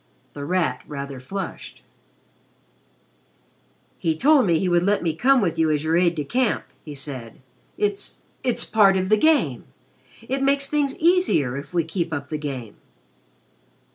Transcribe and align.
The 0.33 0.43
Rat 0.45 0.81
rather 0.87 1.19
flushed. 1.19 1.83
"He 3.99 4.17
told 4.17 4.47
me 4.47 4.53
that 4.53 4.59
he 4.59 4.67
would 4.67 4.81
let 4.81 5.03
me 5.03 5.13
come 5.15 5.41
with 5.41 5.59
you 5.59 5.69
as 5.69 5.83
your 5.83 5.95
aide 5.95 6.15
de 6.15 6.25
camp," 6.25 6.63
he 6.83 6.95
said. 6.95 7.39
"It 7.77 8.17
it's 8.43 8.65
part 8.65 8.97
of 8.97 9.09
the 9.09 9.17
game. 9.17 9.65
It 10.27 10.41
makes 10.41 10.67
things 10.67 10.97
easier 10.97 11.55
if 11.55 11.71
we 11.75 11.83
keep 11.83 12.11
up 12.11 12.29
the 12.29 12.39
game." 12.39 12.77